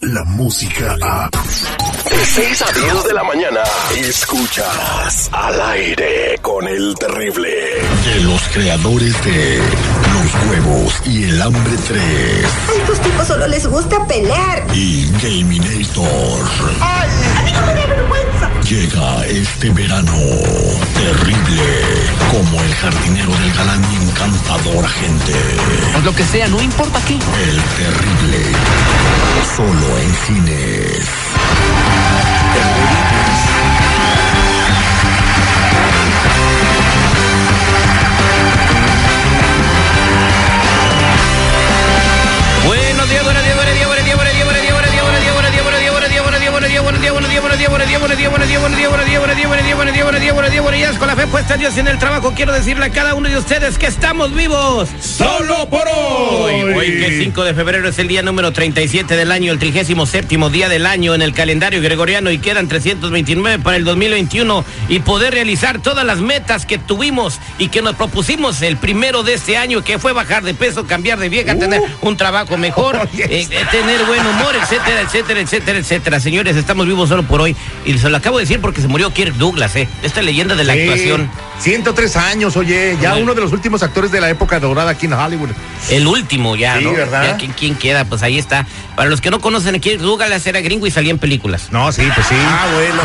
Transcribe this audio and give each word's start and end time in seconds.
la 0.00 0.24
música 0.24 0.96
a... 1.02 1.28
De 1.30 2.24
6 2.24 2.62
a 2.62 2.72
10 2.72 3.04
de 3.04 3.12
la 3.14 3.24
mañana, 3.24 3.60
escuchas 3.96 5.28
al 5.32 5.60
aire 5.60 6.38
con 6.40 6.66
el 6.66 6.94
terrible. 6.94 7.48
De 8.04 8.20
los 8.22 8.40
creadores 8.48 9.24
de 9.24 9.58
Los 10.12 10.48
Huevos 10.50 10.94
y 11.04 11.24
el 11.24 11.42
Hambre 11.42 11.72
3 11.88 12.00
A 12.68 12.72
estos 12.80 13.00
tipos 13.00 13.26
solo 13.26 13.46
les 13.48 13.66
gusta 13.66 14.06
pelear. 14.06 14.66
y 14.72 15.10
Gaminator. 15.22 16.48
¡Ay! 16.80 17.08
¡A 17.38 17.42
mí 17.42 17.52
no 17.52 17.66
me 17.66 17.74
da 17.74 17.86
vergüenza! 17.86 18.50
Llega 18.62 19.26
este 19.26 19.70
verano 19.70 20.12
terrible 20.94 21.62
como 22.32 22.62
el 22.62 22.74
jardinero 22.76 23.30
del 23.32 23.52
galán 23.54 23.84
y 23.92 23.96
encantador 24.66 24.84
agente. 24.84 25.32
Pues 25.92 26.04
lo 26.04 26.14
que 26.14 26.24
sea, 26.24 26.48
no 26.48 26.60
importa 26.60 27.00
qué. 27.06 27.14
El 27.14 27.62
terrible. 27.62 28.52
Solo 29.56 29.98
en 29.98 30.14
cines. 30.26 31.06
Buenos 42.64 43.10
días, 43.10 43.24
buenos 43.24 43.44
días, 43.44 43.56
buenos 43.56 43.74
días, 43.74 43.86
buenos 43.86 44.04
días, 44.04 44.05
buenos 47.64 47.88
días, 47.88 48.00
buenos 48.00 48.18
días, 48.18 48.30
buenos 48.30 48.48
días, 48.48 48.60
buenos 48.60 48.76
días, 48.78 48.90
buenos 48.90 49.06
días, 49.06 49.18
buenos 49.18 49.36
días, 49.36 49.48
buenos 49.48 49.66
días, 49.66 49.76
buenos 49.76 49.76
días, 49.76 49.76
buenos 49.76 49.92
días, 49.94 50.04
buenos 50.04 50.20
días, 50.20 50.34
buenos 50.34 50.50
días, 50.52 50.62
buenos 50.62 50.78
días, 50.80 50.98
con 50.98 51.08
la 51.08 51.16
fe 51.16 51.26
puesta 51.26 51.54
en 51.54 51.60
Dios 51.60 51.76
y 51.76 51.80
en 51.80 51.88
el 51.88 51.98
trabajo, 51.98 52.32
quiero 52.36 52.52
decirle 52.52 52.84
a 52.84 52.90
cada 52.90 53.14
uno 53.14 53.28
de 53.28 53.38
ustedes 53.38 53.78
que 53.78 53.86
estamos 53.86 54.34
vivos 54.34 54.88
Solo 55.00 55.68
por 55.70 55.82
hoy. 55.88 56.74
Hoy 56.74 56.86
que 57.00 57.18
5 57.22 57.44
de 57.44 57.54
febrero 57.54 57.88
es 57.88 57.98
el 57.98 58.08
día 58.08 58.22
número 58.22 58.52
37 58.52 59.16
del 59.16 59.32
año, 59.32 59.52
el 59.52 59.58
37 59.58 60.36
día 60.50 60.68
del 60.68 60.86
año 60.86 61.14
en 61.14 61.22
el 61.22 61.32
calendario 61.32 61.80
gregoriano 61.80 62.30
y 62.30 62.38
quedan 62.38 62.68
329 62.68 63.62
para 63.62 63.76
el 63.76 63.84
2021 63.84 64.64
y 64.88 65.00
poder 65.00 65.32
realizar 65.32 65.80
todas 65.80 66.04
las 66.04 66.18
metas 66.18 66.66
que 66.66 66.78
tuvimos 66.78 67.40
y 67.58 67.68
que 67.68 67.82
nos 67.82 67.96
propusimos 67.96 68.60
el 68.62 68.76
primero 68.76 69.22
de 69.22 69.34
este 69.34 69.56
año, 69.56 69.82
que 69.82 69.98
fue 69.98 70.12
bajar 70.12 70.42
de 70.42 70.54
peso, 70.54 70.86
cambiar 70.86 71.18
de 71.18 71.28
vieja, 71.28 71.54
tener 71.56 71.80
un 72.02 72.16
trabajo 72.16 72.56
mejor, 72.56 72.96
Oh, 73.06 73.16
yes. 73.16 73.50
eh, 73.50 73.66
tener 73.70 74.04
buen 74.04 74.24
humor, 74.26 74.54
etcétera, 74.60 75.00
etcétera, 75.02 75.40
etcétera, 75.40 75.78
etcétera. 75.78 76.20
Señores, 76.20 76.56
estamos 76.56 76.86
vivos 76.86 77.08
solo 77.08 77.22
por 77.22 77.40
hoy 77.40 77.45
y 77.84 77.98
se 77.98 78.08
lo 78.08 78.16
acabo 78.16 78.38
de 78.38 78.44
decir 78.44 78.60
porque 78.60 78.80
se 78.80 78.88
murió 78.88 79.12
Kirk 79.12 79.34
Douglas, 79.34 79.76
eh, 79.76 79.88
esta 80.02 80.22
leyenda 80.22 80.54
de 80.54 80.64
la 80.64 80.72
Sí, 80.72 80.80
actuación. 80.80 81.30
103 81.60 82.16
años, 82.16 82.56
oye, 82.56 82.96
ya 83.00 83.14
uno 83.16 83.34
de 83.34 83.40
los 83.40 83.52
últimos 83.52 83.82
actores 83.82 84.10
de 84.12 84.20
la 84.20 84.28
época 84.30 84.60
dorada 84.60 84.90
aquí 84.90 85.06
en 85.06 85.12
Hollywood. 85.14 85.50
El 85.90 86.06
último 86.06 86.56
ya, 86.56 86.78
Sí, 86.78 86.84
¿no? 86.84 86.92
¿verdad? 86.92 87.22
Ya, 87.24 87.36
¿quién, 87.36 87.52
quién 87.52 87.74
queda? 87.76 88.04
Pues 88.04 88.22
ahí 88.22 88.38
está. 88.38 88.66
Para 88.94 89.08
los 89.08 89.20
que 89.20 89.30
no 89.30 89.40
conocen 89.40 89.74
a 89.74 89.78
Kirk 89.78 90.00
Douglas 90.00 90.46
era 90.46 90.60
gringo 90.60 90.86
y 90.86 90.90
salía 90.90 91.10
en 91.10 91.18
películas. 91.18 91.68
No, 91.70 91.90
sí, 91.92 92.02
pues 92.14 92.26
sí. 92.26 92.34
Ah, 92.38 92.66
bueno. 92.74 93.02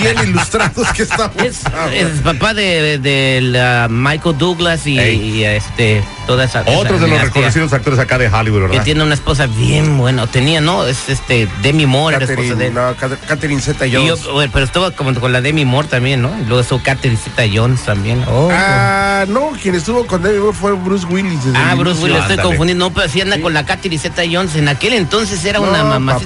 Bien 0.00 0.16
ilustrados 0.28 0.88
que 0.92 1.02
estamos. 1.02 1.34
Es, 1.44 1.60
es 1.92 2.20
papá 2.22 2.54
de, 2.54 2.98
de- 2.98 2.98
de 2.98 3.40
la 3.42 3.88
Michael 3.90 4.36
Douglas 4.38 4.86
y, 4.86 4.98
y, 4.98 5.44
este 5.44 6.02
toda 6.26 6.44
esa 6.44 6.62
esa 6.62 6.70
Otros 6.78 7.00
de 7.02 7.08
los 7.08 7.20
reconocidos 7.20 7.72
actores 7.74 7.98
acá 7.98 8.16
de 8.16 8.28
Hollywood, 8.28 8.62
que 8.62 8.68
¿verdad? 8.68 8.84
tiene 8.84 9.02
una 9.02 9.12
esposa 9.14 9.46
bien 9.46 9.98
buena, 9.98 10.26
tenía, 10.26 10.60
¿no? 10.62 10.86
Es 10.86 11.08
este 11.10 11.46
Demi 11.62 11.84
Moore, 11.86 12.16
era 12.16 12.24
esposa 12.24 12.54
de 12.54 12.70
Catherine, 12.70 12.74
no, 12.80 12.96
Cat- 12.96 13.26
Catherine 13.26 13.60
Zeta 13.60 13.86
Y 13.86 13.90
yo, 13.90 14.16
Jones. 14.16 14.48
pero 14.52 14.64
estuvo 14.64 14.90
como 14.92 15.14
con 15.20 15.32
la 15.32 15.40
Demi 15.42 15.64
Moore 15.66 15.88
también, 15.88 16.22
¿no? 16.22 16.30
Y 16.40 16.44
luego 16.46 16.60
estuvo 16.60 16.80
Catherine 16.82 17.18
Zeta 17.18 17.42
Jones 17.52 17.82
también. 17.82 18.24
Oh, 18.28 18.48
Ah, 18.52 19.24
no, 19.28 19.52
quien 19.60 19.74
estuvo 19.74 20.06
con 20.06 20.22
David 20.22 20.38
Moore 20.38 20.56
fue 20.58 20.72
Bruce 20.72 21.04
Willis. 21.06 21.44
desde 21.44 21.58
Ah, 21.58 21.72
el 21.72 21.78
Bruce. 21.78 22.00
Willis, 22.02 22.18
estoy 22.20 22.38
confundiendo. 22.38 22.86
No, 22.88 22.94
pero 22.94 23.08
sí 23.08 23.20
anda 23.20 23.38
con 23.40 23.52
la 23.52 23.64
Catherine 23.66 24.00
Zeta 24.00 24.22
Jones. 24.30 24.56
En 24.56 24.68
aquel 24.68 24.94
entonces 24.94 25.44
era 25.44 25.58
No, 25.58 25.68
una 25.68 25.84
mamá. 25.84 26.18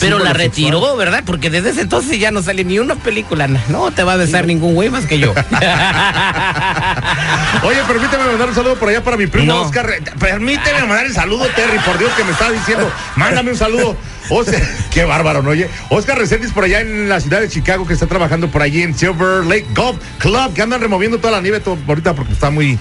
pero 0.00 0.18
la 0.18 0.32
retiró. 0.32 0.96
¿verdad? 0.96 1.22
Porque 1.26 1.50
desde 1.50 1.70
ese 1.70 1.82
entonces 1.82 2.18
ya 2.18 2.30
no 2.30 2.42
sale 2.42 2.64
ni 2.64 2.78
una 2.78 2.94
película. 3.02 3.46
No 3.46 3.90
te 3.90 4.04
va 4.04 4.14
a 4.14 4.16
besar 4.16 4.46
ningún 4.46 4.74
güey 4.74 4.90
más 4.90 5.06
que 5.06 5.18
yo. 5.18 5.32
Oye, 7.64 7.78
permíteme 7.86 8.24
mandar 8.24 8.48
un 8.48 8.54
saludo 8.54 8.76
por 8.76 8.88
allá 8.88 9.02
para 9.02 9.16
mi 9.16 9.26
primo 9.26 9.52
No. 9.52 9.62
Oscar. 9.62 9.86
Permíteme 10.18 10.80
mandar 10.80 11.06
el 11.06 11.12
saludo, 11.12 11.46
Terry, 11.54 11.78
por 11.80 11.98
Dios 11.98 12.10
que 12.12 12.24
me 12.24 12.32
está 12.32 12.50
diciendo. 12.50 12.90
Mándame 13.16 13.50
un 13.50 13.56
saludo. 13.56 13.96
O 14.30 14.44
sea, 14.44 14.60
qué 14.90 15.04
bárbaro, 15.04 15.42
¿no? 15.42 15.50
Oye, 15.50 15.68
Oscar 15.90 16.18
Reséndiz 16.18 16.52
por 16.52 16.64
allá 16.64 16.80
en 16.80 17.08
la 17.08 17.20
ciudad 17.20 17.40
de 17.40 17.48
Chicago 17.48 17.86
que 17.86 17.94
está 17.94 18.06
trabajando 18.06 18.48
por 18.48 18.62
allí 18.62 18.82
en 18.82 18.96
Silver 18.96 19.44
Lake 19.44 19.66
Golf 19.74 19.98
Club, 20.18 20.54
que 20.54 20.62
andan 20.62 20.80
removiendo 20.80 21.18
toda 21.18 21.32
la 21.32 21.40
nieve 21.40 21.60
ahorita 21.66 22.14
porque 22.14 22.32
está 22.32 22.50
muy, 22.50 22.78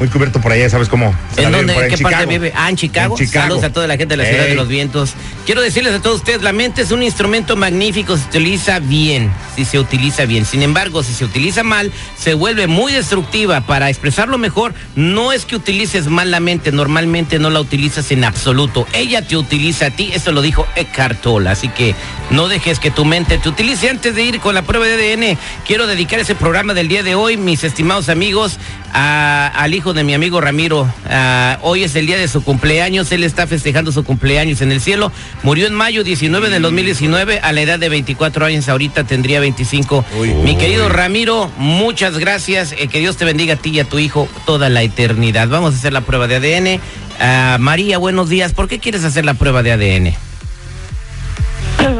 muy 0.00 0.08
cubierto 0.08 0.40
por 0.40 0.50
allá, 0.50 0.68
¿sabes 0.70 0.88
cómo? 0.88 1.14
se 1.34 1.42
¿En 1.42 1.52
dónde? 1.52 1.74
¿En 1.74 1.94
qué 1.94 1.98
parte 1.98 2.24
vive? 2.24 2.54
Ah, 2.56 2.70
en 2.70 2.76
Chicago. 2.76 3.16
En 3.18 3.26
Chicago. 3.26 3.48
Saludos 3.48 3.64
a 3.64 3.72
toda 3.72 3.86
la 3.86 3.98
gente 3.98 4.16
de 4.16 4.22
la 4.22 4.28
ciudad 4.28 4.44
de 4.44 4.54
los 4.54 4.66
vientos. 4.66 5.12
Quiero 5.44 5.60
decirles 5.60 5.92
a 5.92 6.00
todos 6.00 6.16
ustedes, 6.16 6.40
la 6.40 6.54
mente 6.54 6.80
es 6.80 6.90
un 6.90 7.02
instrumento 7.02 7.54
magnífico 7.54 8.16
se 8.16 8.24
utiliza 8.24 8.78
bien, 8.78 9.30
si 9.56 9.66
se 9.66 9.78
utiliza 9.78 10.24
bien. 10.24 10.46
Sin 10.46 10.62
embargo, 10.62 11.02
si 11.02 11.12
se 11.12 11.26
utiliza 11.26 11.64
mal, 11.64 11.92
se 12.18 12.32
vuelve 12.32 12.66
muy 12.66 12.92
destructiva. 12.92 13.60
Para 13.60 13.90
expresarlo 13.90 14.38
mejor, 14.38 14.72
no 14.96 15.32
es 15.32 15.44
que 15.44 15.54
utilices 15.54 16.06
mal 16.06 16.30
la 16.30 16.40
mente, 16.40 16.72
normalmente 16.72 17.38
no 17.38 17.50
la 17.50 17.60
utilizas 17.60 18.10
en 18.10 18.24
absoluto. 18.24 18.86
Ella 18.94 19.20
te 19.20 19.36
utiliza 19.36 19.86
a 19.86 19.90
ti, 19.90 20.12
eso 20.14 20.32
lo 20.32 20.40
dijo 20.40 20.66
Eckhart 20.76 21.20
Tolle. 21.20 21.50
Así 21.50 21.68
que 21.68 21.94
no 22.30 22.48
dejes 22.48 22.78
que 22.78 22.90
tu 22.90 23.04
mente 23.04 23.38
te 23.38 23.48
utilice. 23.48 23.90
Antes 23.90 24.14
de 24.14 24.22
ir 24.24 24.40
con 24.40 24.54
la 24.54 24.62
prueba 24.62 24.86
de 24.86 25.12
ADN, 25.12 25.38
quiero 25.66 25.86
dedicar 25.86 26.20
ese 26.20 26.34
programa 26.34 26.74
del 26.74 26.88
día 26.88 27.02
de 27.02 27.14
hoy, 27.14 27.36
mis 27.36 27.64
estimados 27.64 28.08
amigos, 28.08 28.58
a- 28.92 29.48
al 29.54 29.74
hijo 29.74 29.92
de 29.94 30.04
mi 30.04 30.14
amigo 30.14 30.40
Ramiro. 30.40 30.88
Hoy 31.62 31.84
es 31.84 31.94
el 31.96 32.06
día 32.06 32.16
de 32.18 32.28
su 32.28 32.42
cumpleaños, 32.42 33.10
él 33.12 33.24
está 33.24 33.46
festejando 33.46 33.92
su 33.92 34.04
cumpleaños 34.04 34.60
en 34.62 34.72
el 34.72 34.80
cielo. 34.80 35.12
Murió 35.42 35.66
en 35.66 35.74
mayo 35.74 36.04
19 36.04 36.50
del 36.50 36.62
2019 36.62 37.40
a 37.42 37.52
la 37.52 37.60
edad 37.60 37.78
de 37.78 37.88
24 37.88 38.46
años, 38.46 38.68
ahorita 38.68 39.04
tendría 39.04 39.40
25. 39.40 40.04
Mi 40.44 40.56
querido 40.56 40.88
Ramiro, 40.88 41.50
muchas 41.56 42.18
gracias, 42.18 42.72
eh, 42.72 42.88
que 42.88 42.98
Dios 43.00 43.16
te 43.16 43.24
bendiga 43.24 43.54
a 43.54 43.56
ti 43.56 43.70
y 43.70 43.80
a 43.80 43.84
tu 43.84 43.98
hijo 43.98 44.28
toda 44.46 44.68
la 44.68 44.82
eternidad. 44.82 45.48
Vamos 45.48 45.74
a 45.74 45.76
hacer 45.78 45.92
la 45.92 46.00
prueba 46.02 46.26
de 46.28 46.36
ADN. 46.36 46.80
Ah, 47.20 47.56
María, 47.60 47.98
buenos 47.98 48.28
días. 48.28 48.52
¿Por 48.52 48.66
qué 48.68 48.78
quieres 48.78 49.04
hacer 49.04 49.24
la 49.24 49.34
prueba 49.34 49.62
de 49.62 49.72
ADN? 49.72 50.14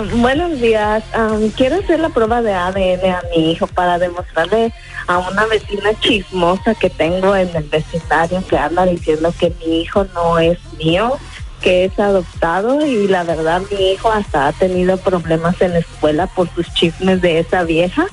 Buenos 0.09 0.61
días. 0.61 1.05
Am, 1.13 1.51
quiero 1.51 1.77
hacer 1.77 2.01
la 2.01 2.09
prueba 2.09 2.41
de 2.41 2.55
ADN 2.55 3.11
a 3.11 3.23
mi 3.37 3.53
hijo 3.53 3.67
para 3.67 3.99
demostrarle 3.99 4.73
a 5.07 5.19
una 5.19 5.45
vecina 5.47 5.91
chismosa 6.01 6.75
que 6.75 6.89
tengo 6.89 7.37
en 7.37 7.55
el 7.55 7.65
vecindario 7.65 8.43
que 8.47 8.57
anda 8.57 8.87
diciendo 8.87 9.35
que 9.39 9.53
mi 9.61 9.83
hijo 9.83 10.07
no 10.15 10.39
es 10.39 10.59
mío, 10.79 11.19
que 11.61 11.85
es 11.85 11.99
adoptado 11.99 12.87
y 12.87 13.09
la 13.09 13.25
verdad 13.25 13.61
mi 13.71 13.93
hijo 13.93 14.11
hasta 14.11 14.49
ha 14.49 14.53
tenido 14.53 14.97
problemas 14.97 15.61
en 15.61 15.73
la 15.73 15.81
escuela 15.81 16.27
por 16.29 16.49
sus 16.55 16.73
chismes 16.73 17.21
de 17.21 17.41
esa 17.41 17.65
vieja. 17.65 18.07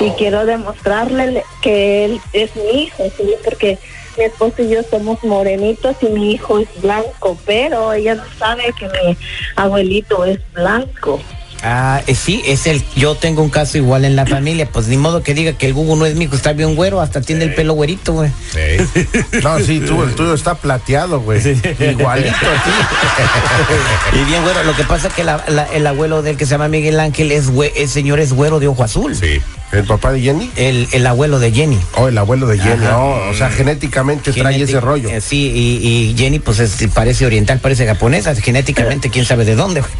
Y 0.00 0.10
quiero 0.10 0.46
demostrarle 0.46 1.42
que 1.60 2.04
él 2.04 2.20
es 2.32 2.54
mi 2.54 2.84
hijo, 2.84 3.02
¿sí? 3.16 3.34
porque 3.44 3.78
mi 4.20 4.26
esposo 4.26 4.62
y 4.62 4.68
yo 4.68 4.82
somos 4.82 5.24
morenitos 5.24 5.96
y 6.02 6.06
mi 6.06 6.32
hijo 6.32 6.58
es 6.58 6.68
blanco, 6.82 7.38
pero 7.46 7.94
ella 7.94 8.16
no 8.16 8.24
sabe 8.38 8.64
que 8.78 8.86
mi 8.86 9.16
abuelito 9.56 10.26
es 10.26 10.38
blanco. 10.52 11.18
Ah, 11.62 12.02
eh, 12.06 12.14
sí, 12.14 12.42
es 12.46 12.66
el. 12.66 12.82
Yo 12.96 13.14
tengo 13.16 13.42
un 13.42 13.50
caso 13.50 13.76
igual 13.76 14.04
en 14.04 14.16
la 14.16 14.24
familia. 14.26 14.66
Pues 14.70 14.86
ni 14.88 14.96
modo 14.96 15.22
que 15.22 15.34
diga 15.34 15.52
que 15.52 15.66
el 15.66 15.74
Google 15.74 15.96
no 15.96 16.06
es 16.06 16.14
mi 16.14 16.24
hijo, 16.24 16.34
está 16.36 16.52
bien 16.54 16.74
güero, 16.74 17.00
hasta 17.00 17.20
tiene 17.20 17.44
el 17.44 17.54
pelo 17.54 17.74
güerito, 17.74 18.14
güey. 18.14 18.30
Sí. 18.52 19.06
No, 19.42 19.58
sí, 19.60 19.80
tú, 19.80 20.02
el 20.02 20.14
tuyo 20.14 20.32
está 20.34 20.54
plateado, 20.54 21.20
güey. 21.20 21.40
Igualito, 21.78 22.34
sí. 22.64 22.70
Y 24.20 24.24
bien 24.24 24.42
güero. 24.42 24.64
Lo 24.64 24.74
que 24.74 24.84
pasa 24.84 25.08
es 25.08 25.14
que 25.14 25.24
la- 25.24 25.44
la- 25.48 25.66
el 25.72 25.86
abuelo 25.86 26.22
del 26.22 26.36
que 26.36 26.46
se 26.46 26.52
llama 26.52 26.68
Miguel 26.68 26.98
Ángel 26.98 27.30
es 27.32 27.50
güe- 27.52 27.72
el 27.76 27.88
señor 27.88 28.20
es 28.20 28.32
güero 28.32 28.58
de 28.60 28.66
ojo 28.68 28.82
azul. 28.82 29.14
Sí. 29.14 29.40
¿El 29.72 29.84
papá 29.84 30.10
de 30.10 30.20
Jenny? 30.20 30.50
El, 30.56 30.88
el 30.90 31.06
abuelo 31.06 31.38
de 31.38 31.52
Jenny. 31.52 31.78
O 31.94 32.08
el 32.08 32.18
abuelo 32.18 32.48
de 32.48 32.58
Jenny. 32.58 32.82
No, 32.84 33.10
o 33.30 33.34
sea, 33.34 33.50
genéticamente 33.50 34.32
trae 34.32 34.56
Genétic- 34.56 34.62
ese 34.64 34.80
rollo. 34.80 35.08
eh, 35.08 35.20
sí, 35.20 35.52
y, 35.54 35.86
y 36.10 36.14
Jenny, 36.18 36.40
pues 36.40 36.58
es- 36.58 36.76
parece 36.92 37.24
oriental, 37.24 37.60
parece 37.60 37.86
japonesa, 37.86 38.34
genéticamente, 38.34 39.10
quién 39.10 39.24
sabe 39.24 39.44
de 39.44 39.54
dónde. 39.54 39.84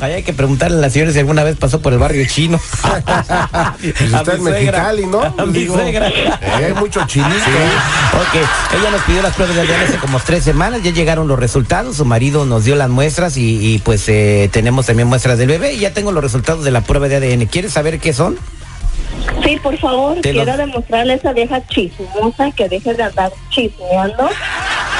Ahí 0.00 0.12
hay 0.14 0.22
que 0.22 0.32
preguntarle 0.32 0.78
a 0.78 0.80
la 0.80 0.90
señora 0.90 1.12
si 1.12 1.18
alguna 1.20 1.44
vez 1.44 1.56
pasó 1.56 1.80
por 1.80 1.92
el 1.92 1.98
barrio 1.98 2.26
chino. 2.26 2.58
Pues 2.80 4.14
A 4.14 4.18
está 4.18 4.34
en. 4.34 4.42
Mexicali, 4.42 5.06
¿no? 5.06 5.22
A 5.22 5.46
mi 5.46 5.52
Digo, 5.52 5.74
suegra. 5.74 6.08
eh, 6.08 6.30
hay 6.66 6.72
mucho 6.74 7.04
chinito. 7.06 7.30
Ok, 7.30 8.34
ella 8.78 8.90
nos 8.90 9.02
pidió 9.02 9.22
las 9.22 9.34
pruebas 9.34 9.54
de 9.56 9.62
ADN 9.62 9.84
hace 9.88 9.96
como 9.98 10.18
tres 10.20 10.44
semanas, 10.44 10.82
ya 10.82 10.90
llegaron 10.92 11.28
los 11.28 11.38
resultados, 11.38 11.96
su 11.96 12.04
marido 12.04 12.44
nos 12.44 12.64
dio 12.64 12.74
las 12.76 12.88
muestras 12.90 13.36
y, 13.36 13.74
y, 13.74 13.78
pues 13.78 14.08
eh, 14.08 14.48
tenemos 14.52 14.86
también 14.86 15.08
muestras 15.08 15.38
del 15.38 15.48
bebé 15.48 15.74
y 15.74 15.78
ya 15.80 15.92
tengo 15.92 16.12
los 16.12 16.22
resultados 16.22 16.64
de 16.64 16.70
la 16.70 16.80
prueba 16.82 17.08
de 17.08 17.16
ADN. 17.16 17.46
¿Quieres 17.46 17.72
saber 17.72 17.98
qué 18.00 18.12
son? 18.12 18.36
Sí, 19.44 19.58
por 19.62 19.76
favor, 19.78 20.20
Te 20.20 20.32
lo- 20.32 20.42
quiero 20.44 20.56
demostrarle 20.58 21.14
a 21.14 21.16
esa 21.16 21.32
vieja 21.32 21.64
chismosa 21.66 22.50
que 22.56 22.68
deje 22.68 22.94
de 22.94 23.02
andar 23.02 23.32
chismeando 23.50 24.28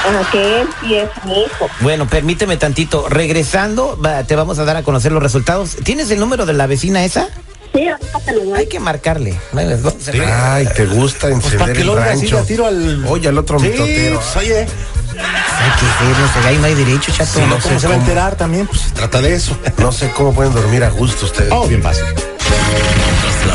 a 0.05 0.31
que 0.31 0.61
él 0.61 0.67
sí 0.81 0.95
es 0.95 1.09
mi 1.25 1.41
hijo. 1.43 1.67
Bueno, 1.81 2.07
permíteme 2.07 2.57
tantito. 2.57 3.07
Regresando, 3.09 3.97
te 4.27 4.35
vamos 4.35 4.59
a 4.59 4.65
dar 4.65 4.77
a 4.77 4.83
conocer 4.83 5.11
los 5.11 5.23
resultados. 5.23 5.75
¿Tienes 5.83 6.09
el 6.11 6.19
número 6.19 6.45
de 6.45 6.53
la 6.53 6.67
vecina 6.67 7.03
esa? 7.05 7.27
Sí, 7.73 7.87
ahorita 7.87 8.19
te 8.19 8.33
lo 8.33 8.43
doy. 8.43 8.59
Hay 8.59 8.67
que 8.67 8.79
marcarle. 8.79 9.39
Ay, 9.55 10.67
te 10.75 10.85
gusta 10.85 11.29
encender 11.29 11.59
para 11.59 11.73
que 11.73 11.81
el 11.81 11.89
así 11.89 11.97
rancho. 12.27 12.35
de 12.35 12.41
a 12.41 12.45
tiro 12.45 12.65
al- 12.67 13.05
Oye, 13.07 13.27
al 13.29 13.37
otro 13.37 13.59
Sí, 13.59 13.67
mitotero. 13.67 14.19
pues, 14.19 14.35
oye. 14.37 14.59
Ay, 14.59 15.71
qué 15.79 15.85
feo, 16.05 16.09
no 16.19 16.33
sé, 16.41 16.47
ahí 16.47 16.57
no 16.57 16.65
hay 16.65 16.73
derecho, 16.75 17.11
chato. 17.11 17.45
no 17.47 17.61
sé, 17.61 17.79
se 17.79 17.87
va 17.87 17.93
a 17.93 17.97
enterar 17.97 18.35
también, 18.35 18.65
pues 18.67 18.81
se 18.81 18.91
trata 18.91 19.21
de 19.21 19.35
eso. 19.35 19.55
No 19.77 19.91
sé 19.91 20.09
cómo 20.11 20.33
pueden 20.33 20.53
dormir 20.53 20.83
a 20.83 20.89
gusto 20.89 21.25
ustedes. 21.25 21.51
Oh, 21.51 21.67
bien 21.67 21.81
fácil. 21.83 22.03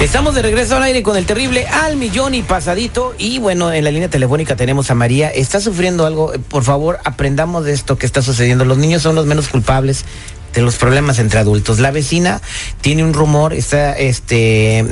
Estamos 0.00 0.34
de 0.34 0.42
regreso 0.42 0.76
al 0.76 0.82
aire 0.82 1.02
con 1.02 1.16
el 1.16 1.24
terrible 1.24 1.66
al 1.66 1.96
millón 1.96 2.34
y 2.34 2.42
pasadito. 2.42 3.14
Y 3.16 3.38
bueno, 3.38 3.72
en 3.72 3.84
la 3.84 3.90
línea 3.90 4.10
telefónica 4.10 4.54
tenemos 4.54 4.90
a 4.90 4.94
María. 4.94 5.30
Está 5.30 5.60
sufriendo 5.60 6.04
algo. 6.06 6.32
Por 6.48 6.62
favor, 6.62 6.98
aprendamos 7.04 7.64
de 7.64 7.72
esto 7.72 7.96
que 7.96 8.04
está 8.04 8.20
sucediendo. 8.20 8.64
Los 8.64 8.78
niños 8.78 9.02
son 9.02 9.14
los 9.14 9.26
menos 9.26 9.48
culpables 9.48 10.04
de 10.52 10.62
los 10.62 10.76
problemas 10.76 11.18
entre 11.18 11.38
adultos. 11.40 11.80
La 11.80 11.90
vecina 11.90 12.42
tiene 12.80 13.02
un 13.02 13.12
rumor, 13.12 13.54
está 13.54 13.92
este 13.92 14.84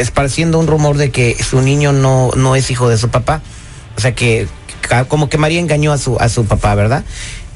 esparciendo 0.00 0.58
un 0.58 0.66
rumor 0.66 0.96
de 0.96 1.10
que 1.10 1.36
su 1.42 1.60
niño 1.60 1.92
no, 1.92 2.30
no 2.34 2.56
es 2.56 2.70
hijo 2.70 2.88
de 2.88 2.98
su 2.98 3.08
papá. 3.08 3.42
O 3.96 4.00
sea 4.00 4.14
que 4.14 4.48
como 5.08 5.28
que 5.28 5.38
María 5.38 5.60
engañó 5.60 5.92
a 5.92 5.98
su, 5.98 6.16
a 6.18 6.28
su 6.28 6.46
papá, 6.46 6.74
¿verdad? 6.74 7.04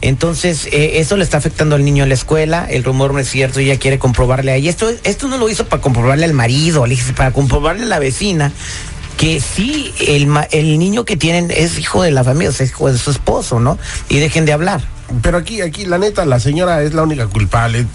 Entonces, 0.05 0.67
eh, 0.71 0.99
eso 1.01 1.17
le 1.17 1.25
está 1.25 1.39
afectando 1.39 1.77
al 1.77 1.85
niño 1.85 2.03
en 2.03 2.11
la 2.11 2.15
escuela, 2.15 2.67
el 2.69 2.85
rumor 2.85 3.15
no 3.15 3.21
es 3.21 3.29
cierto, 3.29 3.61
ella 3.61 3.79
quiere 3.79 3.99
comprobarle 3.99 4.53
ahí. 4.53 4.69
Esto, 4.69 4.91
esto 5.03 5.29
no 5.29 5.39
lo 5.39 5.49
hizo 5.49 5.65
para 5.65 5.81
comprobarle 5.81 6.27
al 6.27 6.35
marido, 6.35 6.85
para 7.17 7.31
comprobarle 7.31 7.85
a 7.85 7.87
la 7.87 7.99
vecina 7.99 8.53
que 9.17 9.41
sí, 9.41 9.95
el, 10.07 10.29
el 10.51 10.79
niño 10.79 11.07
que 11.07 11.17
tienen 11.17 11.51
es 11.51 11.79
hijo 11.79 12.03
de 12.03 12.11
la 12.11 12.23
familia, 12.23 12.51
o 12.51 12.53
es 12.53 12.61
hijo 12.61 12.93
de 12.93 12.99
su 12.99 13.13
esposo, 13.13 13.61
¿no? 13.61 13.79
Y 14.11 14.19
dejen 14.19 14.45
de 14.45 14.53
hablar. 14.53 14.83
Pero 15.23 15.39
aquí, 15.39 15.61
aquí, 15.61 15.85
la 15.85 15.99
neta, 15.99 16.25
la 16.25 16.41
señora 16.41 16.83
es 16.83 16.95
la 16.95 17.03
única 17.03 17.27
culpable. 17.27 17.87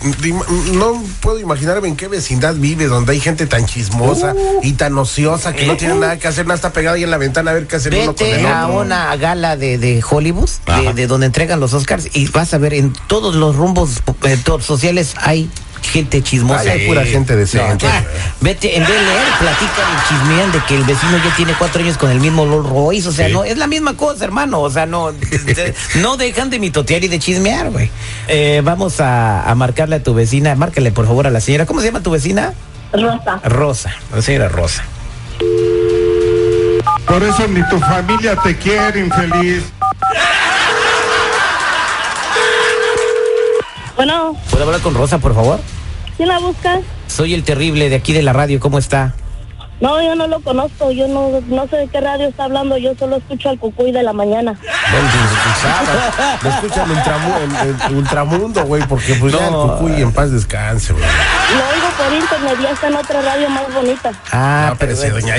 No 0.74 1.04
puedo 1.22 1.40
imaginarme 1.40 1.88
en 1.88 1.96
qué 1.96 2.08
vecindad 2.08 2.56
vive, 2.56 2.86
donde 2.86 3.14
hay 3.14 3.20
gente 3.20 3.48
tan 3.48 3.66
chismosa 3.66 4.36
y 4.62 4.74
tan 4.74 4.98
ociosa 4.98 5.54
que 5.54 5.66
no 5.66 5.78
tiene 5.78 5.96
nada 5.96 6.18
que 6.18 6.28
hacer, 6.28 6.46
nada 6.46 6.56
está 6.56 6.74
pegada 6.74 6.96
ahí 6.96 7.04
en 7.04 7.12
la 7.12 7.18
ventana 7.18 7.52
a 7.52 7.54
ver 7.54 7.68
qué 7.68 7.76
hacer 7.78 7.94
uno 7.94 8.16
con 8.16 8.28
Vete 8.28 8.48
a 8.48 8.68
una 8.68 9.16
gala 9.16 9.58
de, 9.58 9.78
de 9.78 10.04
Hollywood, 10.08 10.50
de, 10.96 11.08
donde 11.08 11.28
entregan 11.28 11.60
los 11.60 11.74
Oscars, 11.74 12.10
y 12.14 12.28
vas 12.28 12.54
a 12.54 12.58
ver 12.58 12.74
en 12.74 12.94
todos 13.08 13.36
los 13.36 13.56
rumbos 13.56 14.02
eh, 14.24 14.38
sociales 14.62 15.14
hay 15.18 15.50
gente 15.82 16.22
chismosa. 16.22 16.62
Ay, 16.62 16.70
hay 16.82 16.88
pura 16.88 17.06
gente 17.06 17.36
decente. 17.36 17.88
Ah, 17.88 18.04
Vete, 18.42 18.76
en 18.78 18.84
vez 18.86 18.90
de 18.94 19.02
leer, 19.06 19.28
platican 19.40 19.86
y 19.94 20.08
chismean 20.10 20.52
de 20.52 20.60
que 20.68 20.76
el 20.76 20.84
vecino 20.84 21.18
ya 21.24 21.36
tiene 21.36 21.54
cuatro 21.58 21.82
años 21.82 21.98
con 21.98 22.12
el 22.12 22.20
mismo 22.20 22.46
Rolls 22.46 22.70
Royce. 22.70 23.08
O 23.10 23.12
sea, 23.12 23.28
Sí. 23.28 23.34
no, 23.34 23.44
es 23.44 23.58
la 23.58 23.68
misma 23.68 23.96
cosa, 23.96 24.24
hermano. 24.26 24.62
O 24.62 24.70
sea, 24.70 24.86
no, 24.86 25.12
de- 25.12 25.74
no 25.96 26.18
dejan 26.18 26.50
de 26.50 26.60
mitotear 26.60 27.04
y 27.04 27.08
de 27.08 27.20
chismear, 27.20 27.70
güey. 27.72 27.90
Eh, 28.28 28.62
vamos 28.64 29.00
a, 29.02 29.50
a 29.50 29.56
marcarle 29.56 29.98
a 29.98 30.04
tu 30.04 30.14
vecina. 30.14 30.56
Márcale, 30.56 30.92
por 30.92 31.06
favor, 31.06 31.28
a 31.28 31.30
la 31.32 31.42
señora. 31.42 31.66
¿Cómo 31.66 31.80
se 31.82 31.88
llama 31.88 32.02
tu 32.02 32.12
vecina? 32.12 32.54
Rosa. 32.94 33.40
Rosa. 33.44 33.94
La 34.16 34.22
señora 34.22 34.48
Rosa. 34.50 34.84
Por 37.06 37.24
eso 37.24 37.48
ni 37.48 37.62
tu 37.70 37.80
familia 37.80 38.36
te 38.36 38.56
quiere, 38.58 39.00
infeliz. 39.00 39.64
Bueno, 44.00 44.34
¿Puedo 44.50 44.64
hablar 44.64 44.80
con 44.80 44.94
Rosa, 44.96 45.18
por 45.18 45.36
favor? 45.36 45.60
¿quién 46.16 46.30
la 46.30 46.40
buscas? 46.40 46.80
Soy 47.08 47.34
el 47.34 47.44
terrible 47.44 47.90
de 47.90 47.98
aquí 47.98 48.14
de 48.14 48.22
la 48.22 48.32
radio. 48.32 48.58
¿Cómo 48.62 48.78
está? 48.80 49.14
No, 49.82 50.02
yo 50.02 50.14
no 50.16 50.28
lo 50.28 50.42
conozco, 50.42 50.92
yo 50.92 51.08
no, 51.08 51.40
no 51.48 51.68
sé 51.70 51.78
de 51.78 51.88
qué 51.88 52.02
radio 52.02 52.28
está 52.28 52.44
hablando, 52.46 52.78
yo 52.78 52.96
solo 53.00 53.16
escucho 53.16 53.48
al 53.48 53.58
cucuy 53.58 53.94
de 53.94 54.04
la 54.04 54.12
mañana. 54.12 54.60
Bueno, 54.92 55.08
pues, 55.14 56.44
Lo 56.44 56.50
escuchan 56.50 56.92
en, 56.92 56.98
ultramu- 56.98 57.42
en- 57.42 57.82
en 57.92 57.96
ultramundo, 57.98 58.66
güey, 58.66 58.84
porque 58.90 59.16
pues 59.16 59.32
ya 59.34 59.48
el 59.48 59.54
cucuy 59.54 60.02
en 60.02 60.12
paz 60.12 60.32
descanse, 60.32 60.92
güey. 60.92 61.06
Lo 61.06 61.76
oigo 61.76 61.88
por 61.98 62.14
internet, 62.14 62.58
ya 62.62 62.72
está 62.72 62.88
en 62.90 62.96
otra 62.96 63.22
radio 63.22 63.50
más 63.50 63.74
bonita. 63.74 64.12
Ah, 64.34 64.68
No, 64.72 64.76
pero 64.78 64.98
sí, 64.98 65.08
doña. 65.08 65.36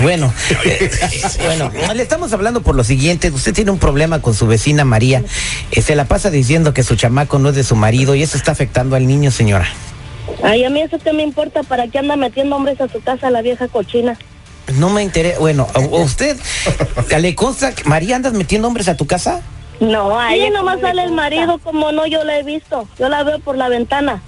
Bueno, 0.00 0.32
bueno, 1.38 1.94
le 1.94 2.02
estamos 2.02 2.32
hablando 2.32 2.62
por 2.62 2.74
lo 2.74 2.82
siguiente. 2.82 3.30
Usted 3.30 3.54
tiene 3.54 3.70
un 3.70 3.78
problema 3.78 4.20
con 4.20 4.34
su 4.34 4.48
vecina 4.48 4.84
María. 4.84 5.22
Eh, 5.72 5.82
se 5.82 5.94
la 5.94 6.04
pasa 6.04 6.30
diciendo 6.30 6.72
que 6.72 6.82
su 6.82 6.96
chamaco 6.96 7.38
no 7.38 7.50
es 7.50 7.56
de 7.56 7.64
su 7.64 7.76
marido 7.76 8.14
y 8.14 8.22
eso 8.22 8.36
está 8.36 8.52
afectando 8.52 8.96
al 8.96 9.06
niño, 9.06 9.30
señora. 9.30 9.66
Ay, 10.42 10.64
a 10.64 10.70
mí 10.70 10.80
eso 10.80 10.98
qué 10.98 11.12
me 11.12 11.22
importa, 11.22 11.62
¿para 11.62 11.88
qué 11.88 11.98
anda 11.98 12.16
metiendo 12.16 12.56
hombres 12.56 12.80
a 12.80 12.88
su 12.88 13.00
casa 13.02 13.30
la 13.30 13.42
vieja 13.42 13.68
cochina? 13.68 14.16
No 14.74 14.90
me 14.90 15.02
interesa. 15.02 15.38
Bueno, 15.38 15.66
¿a 15.74 15.80
usted 15.80 16.36
le 17.20 17.34
consta 17.34 17.74
que 17.74 17.84
María 17.84 18.16
andas 18.16 18.32
metiendo 18.32 18.68
hombres 18.68 18.88
a 18.88 18.96
tu 18.96 19.06
casa? 19.06 19.42
No, 19.80 20.18
ahí 20.18 20.48
nomás 20.50 20.80
sale 20.80 21.04
el 21.04 21.12
marido, 21.12 21.58
como 21.58 21.92
no, 21.92 22.06
yo 22.06 22.24
la 22.24 22.38
he 22.38 22.42
visto, 22.42 22.88
yo 22.98 23.08
la 23.08 23.22
veo 23.24 23.38
por 23.40 23.56
la 23.56 23.68
ventana. 23.68 24.22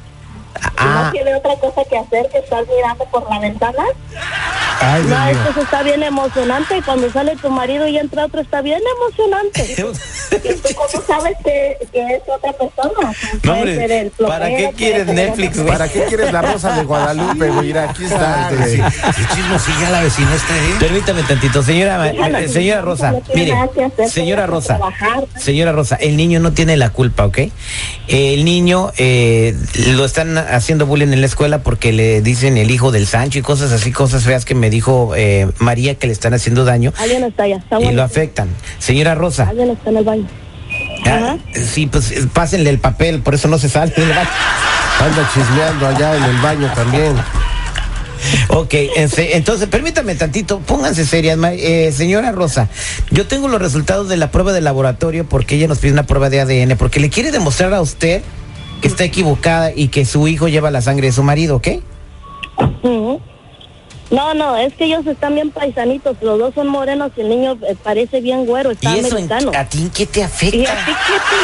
Ah, 0.77 1.11
tiene 1.13 1.35
otra 1.35 1.57
cosa 1.57 1.83
que 1.89 1.97
hacer 1.97 2.29
que 2.31 2.39
estar 2.39 2.65
mirando 2.67 3.05
por 3.07 3.29
la 3.31 3.39
ventana? 3.39 3.85
Ay, 4.81 5.03
No, 5.05 5.29
esto 5.29 5.61
está 5.63 5.83
bien 5.83 6.03
emocionante 6.03 6.79
y 6.79 6.83
cuando 6.83 7.11
sale 7.11 7.37
tu 7.37 7.51
marido 7.51 7.87
y 7.89 7.99
entra 7.99 8.27
otro 8.27 8.41
está 8.41 8.61
bien 8.61 8.81
emocionante. 8.97 9.87
¿Tú 10.31 10.69
cómo 10.75 11.05
sabes 11.07 11.37
que, 11.45 11.77
que 11.93 12.01
es 12.01 12.23
otra 12.27 12.53
persona? 12.53 13.15
No, 13.43 13.53
hombre, 13.53 14.11
¿para 14.19 14.49
qué 14.49 14.73
quieres 14.77 15.07
Netflix? 15.07 15.59
¿Para 15.59 15.89
qué 15.89 16.05
quieres 16.05 16.33
la 16.33 16.43
rosa 16.43 16.77
de 16.77 16.85
Guadalupe? 16.85 17.51
Mira, 17.63 17.91
aquí 17.91 18.05
está. 18.05 18.51
este, 18.51 18.83
chismosilla 19.35 19.91
la 19.91 20.03
vecina 20.03 20.35
está, 20.35 20.57
¿eh? 20.57 20.75
Permítame 20.79 21.23
tantito, 21.23 21.63
señora, 21.63 22.11
eh, 22.11 22.49
señora 22.49 22.81
Rosa, 22.83 23.15
mire, 23.35 23.55
señora 24.09 24.47
Rosa, 24.47 24.79
señora 25.37 25.73
Rosa, 25.73 25.97
el 25.97 26.17
niño 26.17 26.41
no 26.41 26.53
tiene 26.53 26.77
la 26.77 26.91
culpa, 26.91 27.27
¿ok? 27.27 27.39
El 28.09 28.45
niño 28.45 28.93
eh, 28.99 29.55
lo 29.95 30.05
están 30.05 30.39
haciendo 30.39 30.87
bullying 30.87 31.13
en 31.13 31.21
la 31.21 31.27
escuela 31.27 31.63
porque 31.63 31.93
le 31.93 32.21
dicen 32.23 32.57
el 32.57 32.71
hijo 32.71 32.91
del 32.91 33.07
Sancho 33.07 33.39
y 33.39 33.43
cosas 33.43 33.73
así, 33.73 33.93
cosas 33.93 34.25
feas 34.25 34.45
que 34.45 34.55
me 34.55 34.71
dijo 34.71 35.13
eh, 35.17 35.49
María 35.59 35.95
que 35.97 36.07
le 36.07 36.13
están 36.13 36.35
haciendo 36.35 36.65
daño 36.65 36.93
Alguien 36.99 37.25
está 37.25 37.45
allá, 37.45 37.57
está 37.57 37.81
y 37.81 37.93
lo 37.93 38.03
afectan. 38.03 38.49
Señora 38.79 39.15
Rosa, 39.15 39.49
Alguien 39.49 39.71
está 39.71 39.91
en 39.91 39.97
el 39.97 40.05
baño. 40.05 40.18
Ah, 41.07 41.37
sí, 41.53 41.87
pues 41.87 42.11
eh, 42.13 42.29
pásenle 42.33 42.71
el 42.71 42.79
papel, 42.79 43.21
por 43.21 43.35
eso 43.35 43.49
no 43.49 43.59
se 43.59 43.69
sale 43.69 43.93
del 43.97 44.09
baño. 44.09 44.29
Anda 45.01 45.31
chismeando 45.33 45.87
allá 45.87 46.17
en 46.17 46.25
el 46.25 46.37
baño 46.39 46.73
también. 46.75 47.15
Ok, 48.49 48.75
entonces 48.75 49.69
permítame 49.69 50.15
tantito, 50.15 50.61
pónganse 50.61 51.05
serias, 51.07 51.39
eh, 51.53 51.93
señora 51.93 52.33
Rosa. 52.33 52.69
Yo 53.11 53.27
tengo 53.27 53.49
los 53.49 53.61
resultados 53.61 54.09
de 54.09 54.17
la 54.17 54.31
prueba 54.31 54.53
de 54.53 54.61
laboratorio 54.61 55.25
porque 55.25 55.55
ella 55.55 55.69
nos 55.69 55.79
pide 55.79 55.93
una 55.93 56.07
prueba 56.07 56.29
de 56.31 56.41
ADN, 56.41 56.77
porque 56.77 57.01
le 57.01 57.11
quiere 57.11 57.31
demostrar 57.31 57.73
a 57.75 57.81
usted 57.81 58.23
que 58.83 58.89
está 58.89 59.05
equivocada 59.05 59.73
y 59.75 59.89
que 59.89 60.05
su 60.05 60.29
hijo 60.29 60.49
lleva 60.49 60.71
la 60.71 60.83
sangre 60.83 61.09
de 61.09 61.13
su 61.13 61.23
marido, 61.23 61.57
¿ok? 61.57 61.69
No, 64.11 64.33
no, 64.33 64.57
es 64.57 64.73
que 64.75 64.87
ellos 64.87 65.07
están 65.07 65.35
bien 65.35 65.51
paisanitos, 65.51 66.17
los 66.23 66.39
dos 66.39 66.55
son 66.55 66.69
morenos 66.69 67.13
y 67.17 67.21
el 67.21 67.29
niño 67.29 67.59
eh, 67.67 67.77
parece 67.83 68.21
bien 68.23 68.47
güero, 68.47 68.71
está 68.71 68.97
¿Y 68.97 69.01
eso 69.01 69.15
americano. 69.15 69.53
a 69.55 69.65
ti 69.65 69.79
en 69.83 69.91
qué 69.91 70.07
te 70.07 70.21
¿Y 70.21 70.23
afecta? 70.23 70.73
a 70.73 70.87
ti 70.87 70.93
qué 71.07 71.13
te 71.29 71.37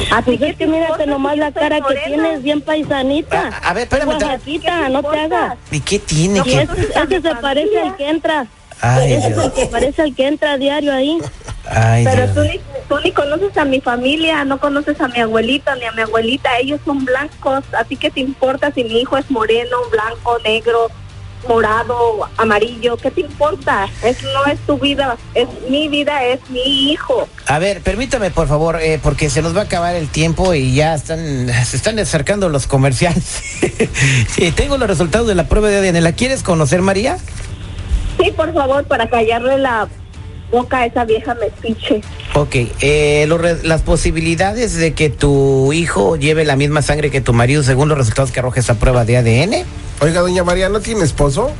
importa? 0.00 0.16
A 0.16 0.22
ti 0.22 0.38
es 0.40 0.56
que 0.56 0.66
mírate 0.66 1.06
nomás 1.06 1.36
la 1.36 1.52
cara 1.52 1.78
que 1.82 1.94
tienes 2.06 2.42
bien 2.42 2.62
paisanita. 2.62 3.48
A- 3.62 3.68
a 3.70 3.72
ver, 3.74 3.82
espérame, 3.82 4.08
Oaxaquita, 4.08 4.88
no 4.88 5.02
te 5.02 5.18
hagas. 5.20 5.54
¿Y 5.70 5.80
qué 5.80 5.98
tiene 5.98 6.38
Y 6.38 6.42
que...? 6.42 6.62
ese, 6.62 6.72
ese 7.04 7.20
se 7.20 7.34
parece 7.36 7.78
al 7.78 7.94
que 7.96 8.08
entra. 8.08 8.46
Ay, 8.82 9.12
es 9.14 9.26
Dios. 9.28 9.44
el 9.44 9.52
que 9.52 9.66
parece 9.66 10.02
al 10.02 10.14
que 10.14 10.26
entra 10.26 10.52
a 10.52 10.58
diario 10.58 10.92
ahí. 10.92 11.18
Ay, 11.70 12.04
Pero 12.04 12.22
Dios. 12.24 12.34
tú 12.34 12.40
ni, 12.42 12.60
tú 12.88 13.00
ni 13.04 13.12
conoces 13.12 13.56
a 13.56 13.64
mi 13.64 13.80
familia, 13.80 14.44
no 14.44 14.58
conoces 14.58 15.00
a 15.00 15.08
mi 15.08 15.20
abuelita 15.20 15.76
ni 15.76 15.84
a 15.84 15.92
mi 15.92 16.02
abuelita, 16.02 16.58
ellos 16.58 16.80
son 16.84 17.04
blancos. 17.04 17.64
¿A 17.78 17.84
ti 17.84 17.96
qué 17.96 18.10
te 18.10 18.20
importa 18.20 18.72
si 18.72 18.82
mi 18.84 19.00
hijo 19.00 19.16
es 19.16 19.30
moreno, 19.30 19.76
blanco, 19.90 20.36
negro, 20.44 20.90
morado, 21.48 22.28
amarillo? 22.36 22.96
¿Qué 22.96 23.10
te 23.10 23.20
importa? 23.20 23.88
Es, 24.02 24.22
no 24.22 24.46
es 24.46 24.58
tu 24.60 24.78
vida, 24.78 25.16
es 25.34 25.48
mi 25.68 25.88
vida, 25.88 26.24
es 26.24 26.40
mi 26.50 26.90
hijo. 26.90 27.28
A 27.46 27.58
ver, 27.58 27.80
permítame 27.82 28.30
por 28.30 28.48
favor, 28.48 28.80
eh, 28.80 28.98
porque 29.02 29.30
se 29.30 29.42
nos 29.42 29.54
va 29.56 29.60
a 29.60 29.64
acabar 29.64 29.94
el 29.94 30.08
tiempo 30.08 30.54
y 30.54 30.74
ya 30.74 30.94
están, 30.94 31.48
se 31.64 31.76
están 31.76 31.98
acercando 31.98 32.48
los 32.48 32.66
comerciales. 32.66 33.24
sí, 34.28 34.50
tengo 34.52 34.76
los 34.76 34.88
resultados 34.88 35.26
de 35.28 35.34
la 35.34 35.46
prueba 35.48 35.68
de 35.68 35.88
ADN. 35.88 36.02
¿La 36.02 36.12
quieres 36.12 36.42
conocer, 36.42 36.82
María? 36.82 37.18
Sí, 38.22 38.30
por 38.30 38.52
favor, 38.54 38.84
para 38.84 39.08
callarle 39.08 39.58
la 39.58 39.88
boca 40.50 40.78
a 40.78 40.86
esa 40.86 41.04
vieja 41.04 41.34
mestiche. 41.34 42.02
Ok, 42.34 42.54
eh, 42.80 43.26
re- 43.38 43.62
las 43.64 43.82
posibilidades 43.82 44.74
de 44.76 44.92
que 44.94 45.08
tu 45.10 45.72
hijo 45.72 46.16
lleve 46.16 46.44
la 46.44 46.56
misma 46.56 46.82
sangre 46.82 47.10
que 47.10 47.20
tu 47.20 47.32
marido 47.32 47.62
según 47.62 47.88
los 47.88 47.96
resultados 47.98 48.30
que 48.32 48.40
arroja 48.40 48.60
esa 48.60 48.74
prueba 48.74 49.04
de 49.04 49.16
ADN. 49.16 49.64
Oiga, 50.00 50.20
doña 50.20 50.44
María, 50.44 50.68
¿no 50.68 50.80
tiene 50.80 51.04
esposo? 51.04 51.50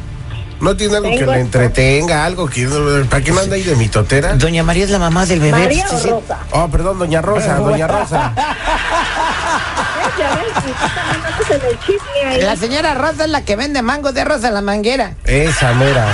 ¿No 0.61 0.77
tiene 0.77 0.97
algo 0.99 1.11
que 1.11 1.27
le 1.27 1.41
entretenga, 1.41 2.25
algo 2.25 2.47
que... 2.47 2.69
¿Para 3.11 3.25
qué 3.25 3.33
no 3.33 3.41
anda 3.41 3.57
ahí 3.57 3.63
de 3.65 3.75
mitotera? 3.75 4.35
Doña 4.37 4.63
María 4.63 4.85
es 4.85 4.91
la 4.91 5.01
mamá 5.01 5.27
del 5.27 5.41
bebé. 5.41 5.51
María 5.59 5.89
Sí, 5.89 6.09
o. 6.09 6.21
Rosa. 6.21 6.39
Oh, 6.53 6.69
perdón, 6.69 7.01
doña 7.01 7.21
Rosa, 7.21 7.57
doña 7.57 7.89
Rosa. 7.89 8.33
ves, 10.07 10.19
ya 10.19 10.35
ves, 10.35 10.65
y 10.65 10.73
tú 10.73 10.95
también 10.95 11.27
andas 11.27 11.51
en 11.51 11.71
el 11.71 11.79
chisme 11.81 12.27
ahí. 12.27 12.41
La 12.43 12.57
señora 12.57 12.95
Rosa 12.95 13.25
es 13.25 13.31
la 13.31 13.45
que 13.45 13.57
vende 13.57 13.83
mangos 13.83 14.15
de 14.15 14.25
Rosa 14.25 14.51
la 14.51 14.61
manguera. 14.61 15.15
Esa 15.25 15.73
mera. 15.75 16.07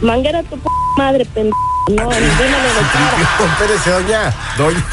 Manguera 0.00 0.42
tu 0.42 0.58
p 0.58 0.68
madre, 0.96 1.24
pendejo. 1.26 1.67
No, 1.88 2.08
de 2.10 2.16
cara. 2.92 3.52
Espérese, 3.52 3.90
doña. 3.90 4.34
Doña. 4.56 4.84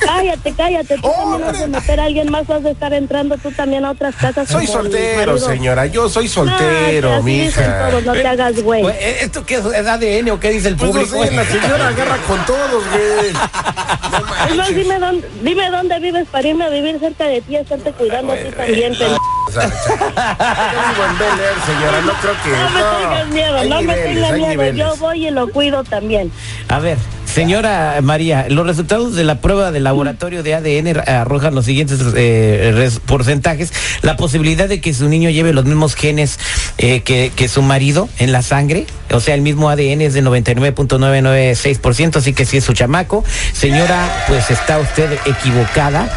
Cállate, 0.00 0.52
cállate. 0.56 0.96
Tú 0.96 1.10
también 1.10 1.40
vas 1.40 1.60
a 1.60 1.66
meter 1.66 2.00
a 2.00 2.04
alguien 2.04 2.30
más, 2.30 2.46
vas 2.46 2.64
a 2.64 2.70
estar 2.70 2.92
entrando 2.92 3.36
tú 3.38 3.50
también 3.50 3.84
a 3.84 3.90
otras 3.90 4.14
casas. 4.14 4.48
Soy 4.48 4.66
soltero, 4.66 5.38
señora. 5.38 5.86
Yo 5.86 6.08
soy 6.08 6.28
soltero, 6.28 7.22
mija. 7.22 7.88
todos, 7.90 8.04
no 8.04 8.12
te 8.12 8.26
hagas 8.26 8.62
güey. 8.62 8.82
Pues, 8.82 8.94
¿eh, 8.96 9.16
¿Esto 9.22 9.44
qué 9.44 9.56
es? 9.56 9.64
¿Es 9.64 9.86
ADN 9.86 10.30
o 10.30 10.38
qué 10.40 10.50
dice 10.50 10.68
el 10.68 10.76
Pues 10.76 10.94
no 10.94 11.00
público? 11.00 11.24
sé, 11.24 11.32
la 11.34 11.44
señora 11.44 11.88
agarra 11.88 12.16
con 12.18 12.44
todos, 12.46 12.84
güey. 12.90 13.32
Dime 14.74 14.98
dónde, 14.98 15.28
dime 15.42 15.70
dónde 15.70 15.98
vives 15.98 16.26
para 16.30 16.46
irme 16.48 16.64
a 16.64 16.68
vivir 16.68 16.98
cerca 17.00 17.24
de 17.24 17.40
ti, 17.40 17.56
estarte 17.56 17.92
cuidando 17.92 18.32
a 18.32 18.36
ti 18.36 18.50
también, 18.56 18.94
pendejo. 19.60 19.94
O 19.94 20.14
sea, 20.14 20.72
yo 20.72 20.80
vivo 20.92 21.04
en 21.10 21.18
Bel 21.18 21.40
Air, 21.40 21.56
señora. 21.66 22.00
No 22.02 22.12
creo 22.14 22.34
que. 22.42 22.50
No 22.50 22.70
me 22.70 22.82
tengas 23.04 23.28
miedo, 23.28 23.56
hay 23.58 23.68
no 23.68 23.82
me 23.82 23.94
tengas 23.94 24.32
miedo. 24.32 24.48
niveles. 24.48 24.76
Yo 24.76 24.96
voy 24.96 25.26
y 25.26 25.30
lo 25.30 25.48
cuido 25.48 25.84
también. 25.84 26.30
A 26.68 26.78
ver, 26.78 26.98
señora 27.24 27.96
María, 28.02 28.46
los 28.48 28.66
resultados 28.66 29.14
de 29.14 29.24
la 29.24 29.40
prueba 29.40 29.70
de 29.72 29.80
laboratorio 29.80 30.42
de 30.42 30.54
ADN 30.54 30.98
arrojan 31.08 31.54
los 31.54 31.64
siguientes 31.66 31.98
eh, 32.16 32.72
res- 32.74 33.00
porcentajes. 33.00 33.72
La 34.02 34.16
posibilidad 34.16 34.68
de 34.68 34.80
que 34.80 34.92
su 34.94 35.08
niño 35.08 35.30
lleve 35.30 35.52
los 35.52 35.64
mismos 35.64 35.94
genes 35.94 36.38
eh, 36.78 37.02
que, 37.02 37.30
que 37.34 37.48
su 37.48 37.62
marido 37.62 38.08
en 38.18 38.32
la 38.32 38.42
sangre, 38.42 38.86
o 39.10 39.20
sea, 39.20 39.34
el 39.34 39.40
mismo 39.42 39.68
ADN 39.70 40.00
es 40.02 40.14
de 40.14 40.22
99.996%, 40.22 42.16
así 42.16 42.32
que 42.32 42.44
sí 42.44 42.56
es 42.58 42.64
su 42.64 42.72
chamaco. 42.72 43.24
Señora, 43.52 44.24
pues 44.28 44.50
está 44.50 44.78
usted 44.78 45.18
equivocada. 45.26 46.08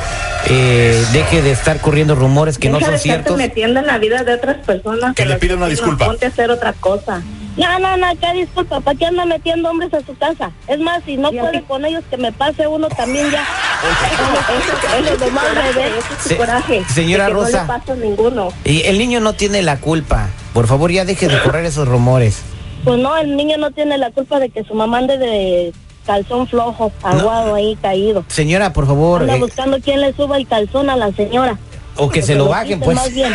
Eh, 0.48 1.06
deje 1.12 1.42
de 1.42 1.52
estar 1.52 1.80
corriendo 1.80 2.16
rumores 2.16 2.58
que 2.58 2.70
no 2.70 2.80
son 2.80 2.92
de 2.92 2.98
ciertos. 3.00 3.38
metiendo 3.38 3.80
en 3.80 3.88
la 3.88 3.98
vida 3.98 4.24
de 4.24 4.34
otras 4.34 4.58
personas. 4.66 5.16
Que 5.16 5.24
le 5.26 5.32
las 5.32 5.40
pida 5.40 5.56
una 5.56 5.68
disculpa. 5.68 6.06
Ponte 6.06 6.26
a 6.26 6.30
hacer 6.30 6.50
otra 6.50 6.74
cosa. 6.74 7.22
No, 7.58 7.78
no, 7.80 7.98
no, 7.98 8.08
qué 8.22 8.34
disculpa. 8.34 8.80
¿Para 8.80 8.98
qué 8.98 9.06
anda 9.06 9.26
metiendo 9.26 9.70
hombres 9.70 9.94
a 9.94 10.00
su 10.02 10.16
casa? 10.18 10.52
Es 10.68 10.80
más, 10.80 11.04
si 11.06 11.18
no 11.18 11.30
puede 11.32 11.62
con 11.64 11.84
ellos, 11.86 12.04
que 12.10 12.16
me 12.18 12.32
pase 12.32 12.66
uno 12.68 12.88
también 12.88 13.30
ya. 13.32 13.44
Eso 14.98 15.14
es 15.14 15.20
lo 15.20 15.30
más 15.32 15.44
bebé. 15.54 15.88
Ese 15.88 15.98
es 16.00 16.24
su 16.24 16.30
Se- 16.30 16.38
coraje. 16.38 16.84
señora 16.94 17.28
que 17.28 17.34
Rosa. 17.34 17.66
No 17.66 17.74
le 17.74 17.80
paso 17.80 17.96
ninguno. 17.96 18.50
Y 18.64 18.84
el 18.84 18.98
niño 18.98 19.20
no 19.20 19.34
tiene 19.34 19.62
la 19.62 19.78
culpa. 19.78 20.30
Por 20.54 20.68
favor, 20.68 20.90
ya 20.92 21.04
deje 21.06 21.28
de 21.28 21.40
correr 21.42 21.66
esos 21.66 21.88
rumores. 21.88 22.42
Pues 22.86 22.98
no, 22.98 23.18
el 23.18 23.36
niño 23.36 23.58
no 23.58 23.72
tiene 23.72 23.98
la 23.98 24.12
culpa 24.12 24.40
de 24.40 24.50
que 24.50 24.64
su 24.64 24.74
mamá 24.74 25.00
ande 25.00 25.18
de 25.18 25.74
calzón 26.10 26.48
flojo, 26.48 26.92
aguado 27.04 27.54
ahí, 27.54 27.78
caído. 27.80 28.26
Señora, 28.30 28.74
por 28.74 28.88
favor, 28.88 29.22
Anda 29.22 29.36
eh, 29.36 29.40
buscando 29.40 29.78
quién 29.80 30.02
le 30.02 30.12
suba 30.14 30.38
el 30.38 30.48
calzón 30.48 30.90
a 30.90 30.96
la 30.96 31.12
señora. 31.12 31.56
o 31.98 32.10
que 32.10 32.24
se 32.24 32.34
lo 32.34 32.48
bajen, 32.48 32.80
quite 32.80 32.86
pues. 32.86 32.98
Más 32.98 33.14
bien. 33.14 33.32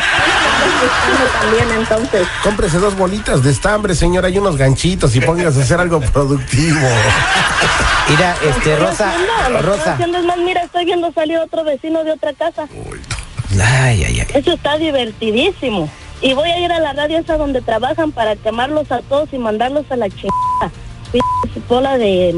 también, 1.41 1.69
entonces. 1.79 2.27
Cómprese 2.43 2.79
dos 2.79 2.97
bolitas 2.97 3.45
de 3.45 3.53
estambre, 3.53 3.95
señora, 3.95 4.29
y 4.29 4.39
unos 4.39 4.57
ganchitos 4.57 5.15
y 5.15 5.21
póngase 5.21 5.61
a 5.61 5.63
hacer 5.63 5.79
algo 5.79 6.01
productivo. 6.01 6.81
Mira, 8.09 8.37
este, 8.43 8.75
Rosa, 8.75 9.11
haciendo, 9.11 9.51
lo 9.51 9.63
Rosa. 9.63 9.93
haciendo, 9.93 10.19
es 10.19 10.25
más, 10.25 10.39
mira, 10.39 10.63
estoy 10.63 10.85
viendo 10.85 11.13
salir 11.13 11.39
otro 11.39 11.63
vecino 11.63 12.03
de 12.03 12.11
otra 12.11 12.33
casa. 12.33 12.67
Ay, 13.53 14.03
ay, 14.05 14.21
ay. 14.21 14.27
Eso 14.35 14.53
está 14.53 14.77
divertidísimo. 14.79 15.89
Y 16.21 16.35
voy 16.35 16.51
a 16.51 16.59
ir 16.59 16.73
a 16.73 16.81
la 16.81 16.93
radio 16.93 17.19
esa 17.19 17.37
donde 17.37 17.63
trabajan 17.63 18.11
para 18.11 18.35
quemarlos 18.35 18.91
a 18.91 19.01
todos 19.03 19.29
y 19.33 19.39
mandarlos 19.39 19.85
a 19.91 19.97
la 19.97 20.09
chingada. 20.11 20.73
Pinche 21.15 21.63
Bola 21.69 21.97
de. 21.97 22.31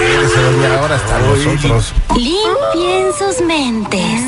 Espérese, 0.00 0.40
doña, 0.42 0.80
ahora 0.80 0.96
hasta 0.96 1.18
nosotros. 1.20 1.92
Limpien 2.16 3.12
sus 3.16 3.40
mentes. 3.46 4.24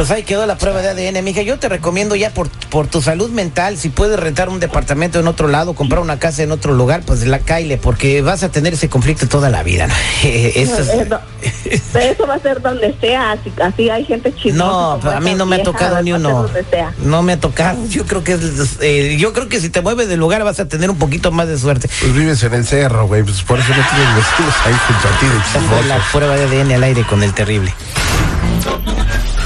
Pues 0.00 0.10
ahí 0.12 0.22
quedó 0.22 0.46
la 0.46 0.56
prueba 0.56 0.80
de 0.80 0.88
ADN, 1.10 1.22
mija. 1.22 1.42
Yo 1.42 1.58
te 1.58 1.68
recomiendo 1.68 2.16
ya 2.16 2.30
por, 2.30 2.48
por 2.48 2.86
tu 2.86 3.02
salud 3.02 3.28
mental, 3.28 3.76
si 3.76 3.90
puedes 3.90 4.18
rentar 4.18 4.48
un 4.48 4.58
departamento 4.58 5.20
en 5.20 5.26
otro 5.28 5.46
lado, 5.46 5.74
comprar 5.74 6.00
una 6.00 6.18
casa 6.18 6.42
en 6.42 6.52
otro 6.52 6.72
lugar, 6.72 7.02
pues 7.04 7.26
la 7.26 7.40
caile, 7.40 7.76
porque 7.76 8.22
vas 8.22 8.42
a 8.42 8.48
tener 8.48 8.72
ese 8.72 8.88
conflicto 8.88 9.28
toda 9.28 9.50
la 9.50 9.62
vida. 9.62 9.88
¿no? 9.88 9.94
Eso 10.22 10.78
es- 10.78 10.88
Eh, 10.88 11.06
no, 11.06 11.20
Eso 12.00 12.26
va 12.26 12.36
a 12.36 12.38
ser 12.38 12.62
donde 12.62 12.96
sea, 12.98 13.32
así, 13.32 13.52
así 13.62 13.90
hay 13.90 14.06
gente 14.06 14.34
chismosa. 14.34 14.64
No, 14.64 14.98
como 15.02 15.10
a 15.18 15.20
mí 15.20 15.34
no 15.34 15.44
me 15.44 15.56
ha 15.56 15.62
tocado 15.62 16.02
ni 16.02 16.14
uno. 16.14 16.48
No 17.04 17.22
me 17.22 17.34
ha 17.34 17.38
tocado. 17.38 17.86
Yo 17.90 18.06
creo 18.06 18.24
que 18.24 18.32
es, 18.32 18.78
eh, 18.80 19.18
yo 19.18 19.34
creo 19.34 19.50
que 19.50 19.60
si 19.60 19.68
te 19.68 19.82
mueves 19.82 20.08
del 20.08 20.18
lugar 20.18 20.42
vas 20.44 20.60
a 20.60 20.64
tener 20.66 20.88
un 20.88 20.96
poquito 20.96 21.30
más 21.30 21.46
de 21.46 21.58
suerte. 21.58 21.90
Pues 22.00 22.14
vives 22.14 22.42
en 22.42 22.54
el 22.54 22.66
cerro, 22.66 23.06
güey, 23.06 23.22
pues 23.22 23.42
por 23.42 23.58
eso 23.58 23.68
no 23.68 23.74
tienes 23.74 24.16
vecinos 24.16 24.54
ahí 24.64 24.74
junto 24.86 25.08
a 25.08 25.18
ti 25.20 25.26
de 25.82 25.88
la 25.88 25.98
prueba 26.10 26.36
de 26.36 26.44
ADN 26.44 26.72
al 26.72 26.84
aire 26.84 27.04
con 27.04 27.22
el 27.22 27.34
terrible. 27.34 27.74